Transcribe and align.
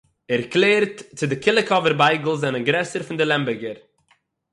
ער 0.33 0.43
קלערט 0.53 0.95
צי 1.17 1.25
די 1.31 1.37
קוליקאָווער 1.45 1.93
בייגל 2.01 2.35
זענען 2.41 2.63
גרעסער 2.69 3.03
פֿון 3.05 3.17
די 3.17 3.25
לעמבערגער. 3.29 3.79